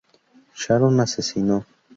Sharon 0.61 0.97
asesino. 1.05 1.57